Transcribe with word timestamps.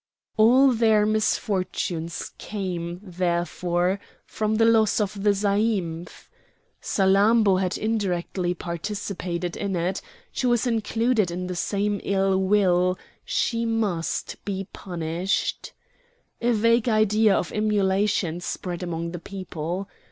All 0.35 0.71
their 0.71 1.05
misfortunes 1.05 2.31
came, 2.39 3.01
therefore, 3.03 3.99
from 4.25 4.55
the 4.55 4.65
loss 4.65 4.99
of 4.99 5.21
the 5.21 5.29
zaïmph. 5.29 6.27
Salammbô 6.81 7.61
had 7.61 7.77
indirectly 7.77 8.55
participated 8.55 9.55
in 9.55 9.75
it; 9.75 10.01
she 10.31 10.47
was 10.47 10.65
included 10.65 11.29
in 11.29 11.45
the 11.45 11.55
same 11.55 12.01
ill 12.03 12.35
will; 12.41 12.97
she 13.23 13.63
must 13.63 14.43
be 14.43 14.67
punished. 14.73 15.71
A 16.41 16.51
vague 16.51 16.89
idea 16.89 17.35
of 17.35 17.51
immolation 17.51 18.39
spread 18.41 18.81
among 18.81 19.11
the 19.11 19.19
people. 19.19 19.87